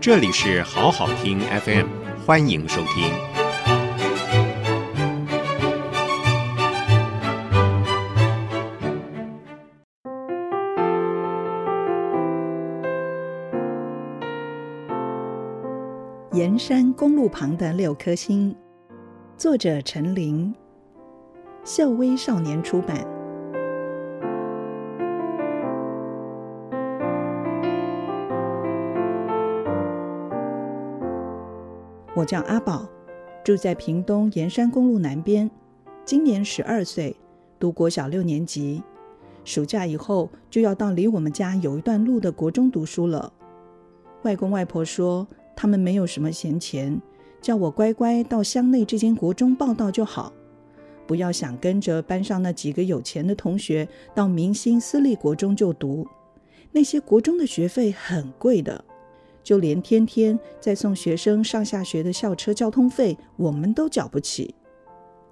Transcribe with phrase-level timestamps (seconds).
[0.00, 1.86] 这里是好好听 FM，
[2.24, 3.12] 欢迎收听。
[16.32, 18.56] 盐山公路旁的六颗星，
[19.36, 20.54] 作者陈琳，
[21.62, 23.19] 秀威少年出版。
[32.16, 32.88] 我叫阿宝，
[33.44, 35.48] 住在屏东盐山公路南边，
[36.04, 37.14] 今年十二岁，
[37.56, 38.82] 读国小六年级。
[39.44, 43.32] 暑假以后就要到离我们家有一段路的国中读书了。
[44.22, 47.00] 外公外婆说他们没有什么闲钱，
[47.40, 50.32] 叫我乖乖到乡内这间国中报到就好，
[51.06, 56.04] 不要想跟着班上那几个有钱的同学到明星私立国中就读，
[56.72, 58.84] 那些国中的学费很贵的。
[59.50, 64.54] 就连天天在送学生上下学的校车交通费，我们都缴不起。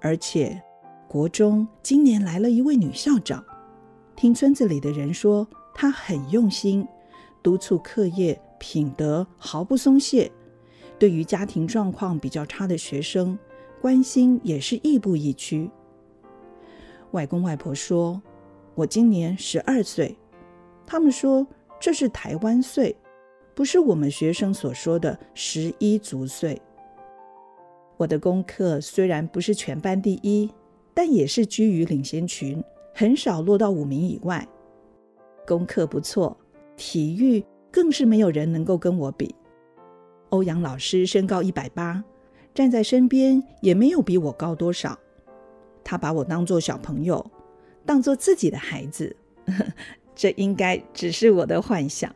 [0.01, 0.61] 而且，
[1.07, 3.41] 国中今年来了一位女校长，
[4.17, 6.85] 听村子里的人说，她很用心，
[7.41, 10.29] 督促课业，品德毫不松懈。
[10.97, 13.39] 对于家庭状况比较差的学生，
[13.79, 15.71] 关心也是亦步亦趋。
[17.11, 18.21] 外公外婆说
[18.75, 20.17] ：“我今年十二岁，
[20.85, 21.47] 他们说
[21.79, 22.93] 这是台湾岁。”
[23.59, 26.61] 不是我们学生所说的十一足岁。
[27.97, 30.49] 我的功课虽然不是全班第一，
[30.93, 34.47] 但也是居于领先群，很少落到五名以外。
[35.45, 36.37] 功课不错，
[36.77, 39.35] 体育更是没有人能够跟我比。
[40.29, 42.01] 欧阳老师身高一百八，
[42.53, 44.97] 站在身边也没有比我高多少。
[45.83, 47.29] 他把我当做小朋友，
[47.85, 49.13] 当做自己的孩子。
[50.15, 52.09] 这应该只是我的幻想。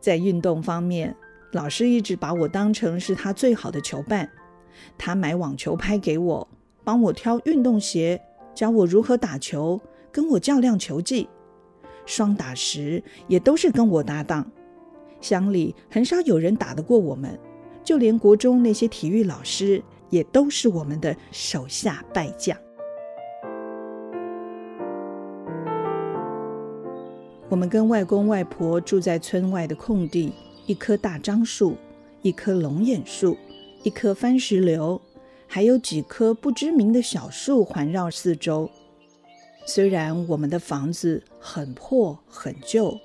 [0.00, 1.14] 在运动方面，
[1.52, 4.28] 老师一直把我当成是他最好的球伴。
[4.96, 6.48] 他买网球拍给我，
[6.82, 8.20] 帮我挑运动鞋，
[8.54, 9.80] 教我如何打球，
[10.10, 11.28] 跟我较量球技。
[12.06, 14.50] 双打时也都是跟我搭档。
[15.20, 17.38] 乡里很少有人打得过我们，
[17.84, 22.56] 就连国中那些体育老师也都是我们的手下败将。
[27.50, 30.32] 我们跟外公外婆住在村外的空地，
[30.66, 31.76] 一棵大樟树，
[32.22, 33.36] 一棵龙眼树，
[33.82, 35.02] 一棵番石榴，
[35.48, 38.70] 还有几棵不知名的小树环绕四周。
[39.66, 42.96] 虽然我们的房子很破很旧，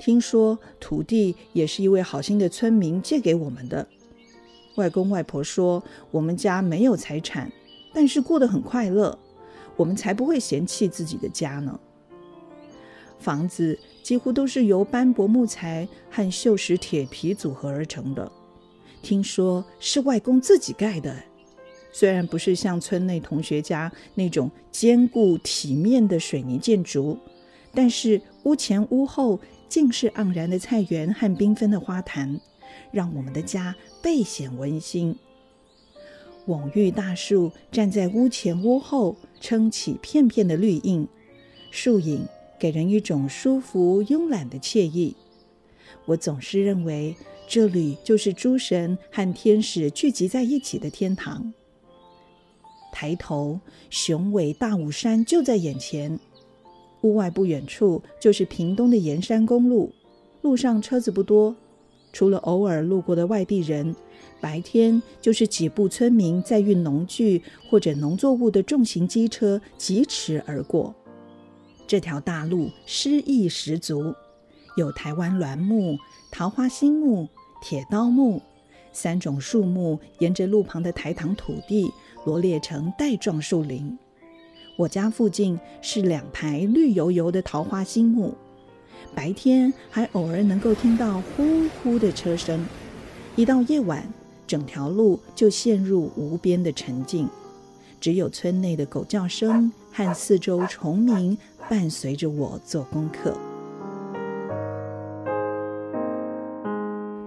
[0.00, 3.86] 听说土地也是一位好心的村民借给我们的。
[4.74, 7.52] 外公外婆说，我们家没有财产，
[7.94, 9.16] 但是过得很快乐，
[9.76, 11.78] 我们才不会嫌弃自己的家呢。
[13.18, 18.30] 房子几乎都是由斑驳木材和锈蚀铁皮组合而成的，
[19.02, 21.14] 听说是外公自己盖的。
[21.90, 27.18] 虽然不是像村内同学家那种坚固体面的水泥建筑，
[27.74, 32.40] 但是屋前屋后尽是盎然的菜园和缤纷的花坛，
[32.92, 35.16] 让我们的家倍显温馨。
[36.46, 41.06] 蓊郁大树站在屋前屋后，撑起片片的绿荫，
[41.70, 42.26] 树影。
[42.58, 45.14] 给人一种舒服、慵懒的惬意。
[46.04, 47.14] 我总是认为，
[47.46, 51.52] 这里就是诸神和天使聚集在一起的天堂。
[52.92, 53.60] 抬头，
[53.90, 56.18] 雄伟大武山就在眼前。
[57.02, 59.92] 屋外不远处就是屏东的盐山公路，
[60.42, 61.54] 路上车子不多，
[62.12, 63.94] 除了偶尔路过的外地人，
[64.40, 70.94] 白天就是几部村民在运农具或者农作物的重型机车疾驰而过。
[71.88, 74.14] 这条大路诗意十足，
[74.76, 75.96] 有台湾栾木、
[76.30, 77.26] 桃花心木、
[77.62, 78.42] 铁刀木
[78.92, 81.90] 三种树木，沿着路旁的台塘土地
[82.26, 83.98] 罗列成带状树林。
[84.76, 88.34] 我家附近是两排绿油油的桃花心木，
[89.14, 92.66] 白天还偶尔能够听到呼呼的车声，
[93.34, 94.06] 一到夜晚，
[94.46, 97.26] 整条路就陷入无边的沉静，
[97.98, 101.38] 只有村内的狗叫声和四周虫鸣。
[101.68, 103.36] 伴随着我做功课。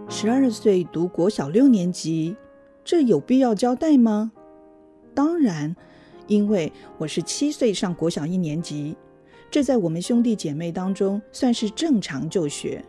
[0.10, 2.36] 十二岁读国小六年级，
[2.84, 4.32] 这有必要交代吗？
[5.14, 5.76] 当然，
[6.26, 8.98] 因为我是七岁上国小一年级，
[9.52, 12.84] 这在我们兄弟姐妹当中算是正常就学。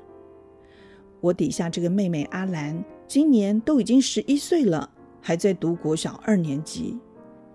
[1.20, 4.90] 我底下这个妹妹阿兰，今年都已经十一岁了，
[5.20, 6.98] 还在读国小二年级。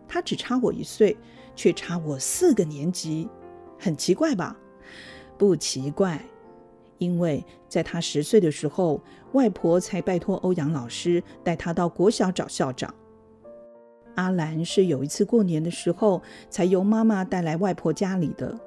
[0.07, 1.17] 她只差我一岁，
[1.55, 3.27] 却差我四个年级。
[3.77, 4.57] 很奇怪吧？
[5.37, 6.19] 不奇怪，
[6.97, 9.01] 因为在他十岁的时候，
[9.33, 12.93] 外婆才拜托欧阳老师带他到国小找校长。
[14.15, 18.59] 阿兰是有一次过年的时候，才由妈妈带来外婆家里的。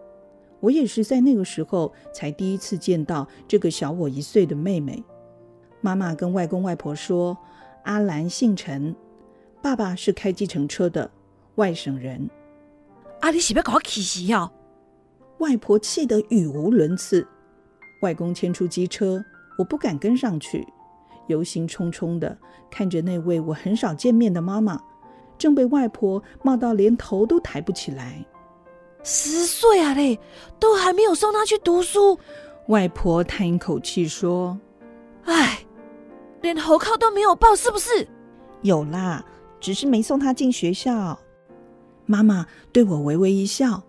[0.61, 5.03] 我也是在那个时候才第一次见到这个小我一岁的妹妹。
[5.81, 7.37] 妈妈跟外公外婆说，
[7.85, 8.95] 阿兰姓陈，
[9.61, 11.11] 爸爸是开计程车的
[11.57, 12.31] 外省人。
[13.21, 14.53] 啊，你是要搞我气死哦！
[15.41, 17.27] 外婆气得语无伦次。
[18.01, 19.23] 外公牵出机车，
[19.59, 20.67] 我不敢跟上去，
[21.27, 22.37] 忧心忡忡的
[22.71, 24.81] 看着那位我很少见面的妈妈，
[25.37, 28.25] 正被外婆骂到连头都抬不起来。
[29.03, 30.19] 十岁啊嘞，
[30.59, 32.19] 都还没有送她去读书。
[32.69, 34.59] 外婆叹一口气说
[35.25, 35.59] ：“唉，
[36.43, 38.07] 连侯考都没有报，是不是
[38.63, 39.25] ？”“有啦，
[39.59, 41.19] 只是没送她进学校。”
[42.07, 43.83] 妈妈对我微微一笑：“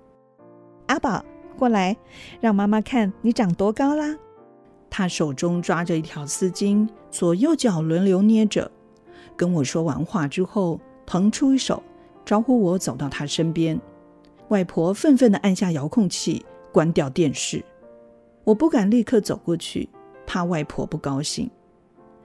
[0.88, 1.24] 阿宝，
[1.58, 1.96] 过来，
[2.40, 4.18] 让妈妈看你长多高啦。”
[4.90, 8.70] 她手中抓着一条丝巾，左右脚轮流捏着。
[9.38, 11.82] 跟我说完话之后，腾出一手，
[12.26, 13.80] 招呼我走到她身边。
[14.50, 17.64] 外婆愤愤地按下遥控器，关掉电视。
[18.44, 19.88] 我不敢立刻走过去，
[20.28, 21.50] 怕外婆不高兴。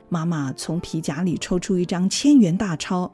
[0.08, 3.12] 妈妈从皮夹里抽出一张千元大钞，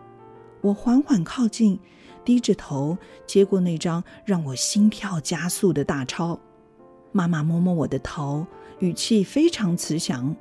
[0.62, 1.78] 我缓缓靠近，
[2.24, 2.96] 低着头
[3.26, 6.38] 接过那张让我心跳加速的大钞。
[7.12, 8.46] 妈妈摸摸我的头，
[8.78, 10.34] 语气非常慈祥：“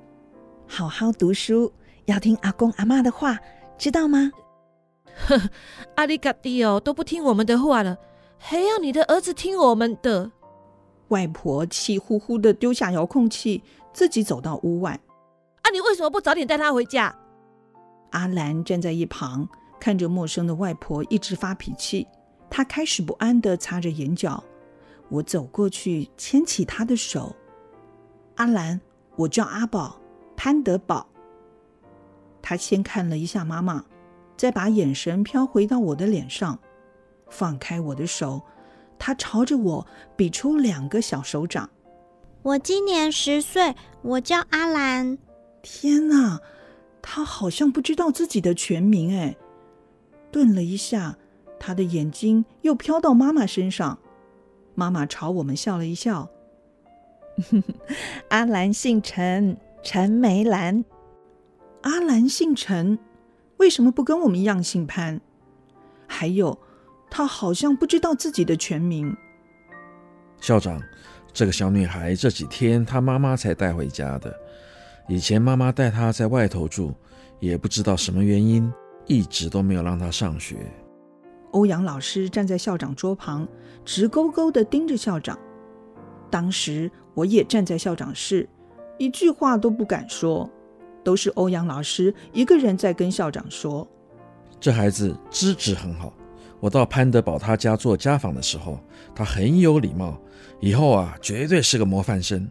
[0.68, 1.72] 好好读书，
[2.06, 3.38] 要听阿公阿妈的话，
[3.78, 4.32] 知道吗？”
[5.28, 5.50] 呵，
[5.96, 7.98] 阿里嘎蒂哦，都不听我们的话了。
[8.38, 10.32] 还要你的儿子听我们的？
[11.10, 13.62] 外婆气呼呼的丢下遥控器，
[13.94, 15.00] 自己走到屋外。
[15.62, 17.14] 啊，你为什么不早点带他回家？
[18.12, 19.48] 阿兰站在一旁，
[19.82, 22.08] 看着陌生的外婆一直发脾气，
[22.52, 24.42] 他开始不安地擦着眼角。
[25.10, 27.36] 我走过去，牵起他的手。
[28.36, 28.80] 阿兰，
[29.16, 30.00] 我叫阿宝，
[30.38, 31.08] 潘德宝。
[32.44, 33.84] 他先看了一下妈妈，
[34.38, 36.60] 再把眼神飘回到我的脸上。
[37.28, 38.40] 放开我的手，
[39.00, 41.68] 他朝着我比出两个小手掌。
[42.44, 45.18] 我今年十岁，我叫阿兰。
[45.64, 46.40] 天哪，
[47.02, 49.36] 他好像不知道自己的全名哎。
[50.32, 51.18] 顿了一下，
[51.60, 54.00] 他的眼睛又飘到妈妈身上。
[54.74, 56.30] 妈妈朝我们笑了一笑。
[58.30, 60.84] 阿兰姓陈，陈梅兰。
[61.82, 62.98] 阿兰姓陈，
[63.58, 65.20] 为什么不跟我们一样姓潘？
[66.08, 66.58] 还有。
[67.14, 69.14] 他好像不知道自己的全名。
[70.40, 70.82] 校长，
[71.34, 74.34] 这个小女孩这几天她妈妈才带回家的。
[75.10, 76.94] 以前妈妈带她在外头住，
[77.42, 78.72] 也不知道什么原因，
[79.12, 80.56] 一直都没有让他上学。
[81.52, 83.46] 欧阳老师站在校长桌旁，
[83.84, 85.38] 直勾勾地盯着校长。
[86.30, 88.48] 当时我也站在校长室，
[88.98, 90.50] 一句话都不敢说，
[91.04, 93.86] 都是欧阳老师一个人在跟校长说
[94.62, 96.14] ：“这孩子资质很好。”
[96.62, 98.80] 我到潘德宝他家做家访的时候，
[99.14, 100.18] 他很有礼貌，
[100.62, 102.50] 以后啊绝对是个模范生。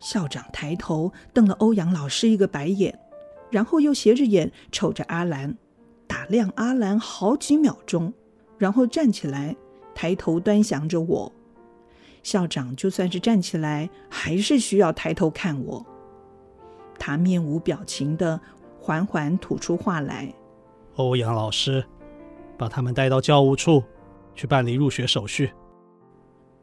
[0.00, 2.98] 校长抬头瞪了欧阳老师一个白眼，
[3.48, 5.56] 然后又斜着眼瞅着阿兰，
[6.24, 8.10] 打量阿兰好几秒钟，
[8.56, 9.54] 然后站起来，
[9.94, 11.30] 抬头端详着我。
[12.22, 15.84] 校长就算是站起来，还是需要抬头看我。
[16.98, 18.40] 他面无表情的
[18.80, 20.34] 缓缓吐出话来
[20.96, 21.84] ：“欧阳老师。”
[22.56, 23.84] 把他们带到教务处
[24.34, 25.52] 去办理入学手续。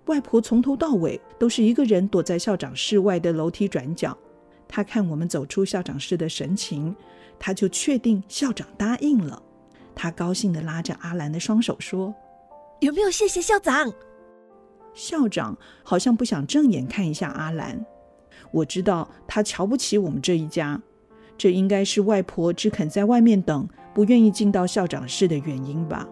[0.05, 4.17] 外婆从头到尾都是一个人躲在校长室外的楼梯转角。
[4.67, 6.95] 她看我们走出校长室的神情，
[7.37, 9.39] 她就确定校长答应了。
[9.95, 12.13] 她高兴地拉着阿兰的双手说
[12.81, 13.93] ：“有没有谢谢校长？”
[14.93, 17.85] 校长好像不想正眼看一下阿兰。
[18.51, 20.81] 我知道他瞧不起我们这一家。
[21.37, 23.67] 这应该是外婆只肯在外面等。
[23.93, 26.07] 不愿意进到校长室的原因吧。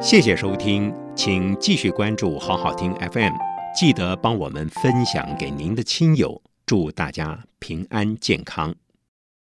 [0.00, 3.32] 谢谢收听，请继续关注好好听 FM，
[3.74, 8.72] 记得帮我们分享给您的亲友，祝大家平安健康。